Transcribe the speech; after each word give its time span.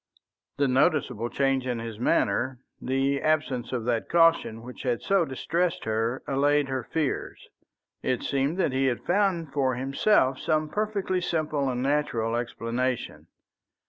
The 0.57 0.67
noticeable 0.67 1.29
change 1.29 1.67
in 1.67 1.77
his 1.77 1.99
manner, 1.99 2.57
the 2.81 3.21
absence 3.21 3.71
of 3.71 3.85
that 3.85 4.09
caution 4.09 4.63
which 4.63 4.81
had 4.81 5.03
so 5.03 5.25
distressed 5.25 5.83
her, 5.85 6.23
allayed 6.27 6.69
her 6.69 6.81
fears. 6.83 7.49
It 8.01 8.23
seemed 8.23 8.57
that 8.57 8.71
he 8.71 8.87
had 8.87 9.03
found 9.05 9.53
for 9.53 9.75
himself 9.75 10.39
some 10.39 10.69
perfectly 10.69 11.21
simple 11.21 11.69
and 11.69 11.83
natural 11.83 12.35
explanation. 12.35 13.27